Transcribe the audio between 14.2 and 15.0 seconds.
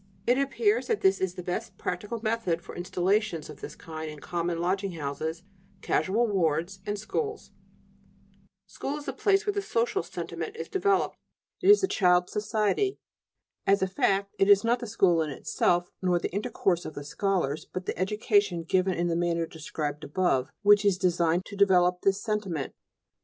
it is not the